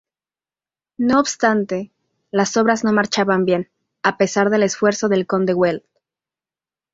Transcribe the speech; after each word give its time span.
No 0.97 1.19
obstante, 1.19 1.91
las 2.31 2.57
obras 2.57 2.83
no 2.83 2.91
marchaban 2.91 3.45
bien 3.45 3.69
a 4.01 4.17
pesar 4.17 4.49
del 4.49 4.63
esfuerzo 4.63 5.09
del 5.09 5.27
conde 5.27 5.53
Güell. 5.53 5.85